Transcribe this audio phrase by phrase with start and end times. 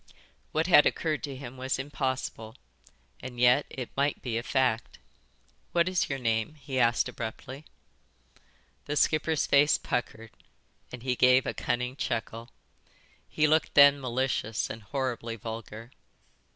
[0.51, 2.55] What had occurred to him was impossible,
[3.19, 4.97] and yet it might be a fact.
[5.73, 7.65] "What is your name?" he asked abruptly.
[8.85, 10.31] The skipper's face puckered
[10.91, 12.49] and he gave a cunning chuckle.
[13.29, 15.91] He looked then malicious and horribly vulgar.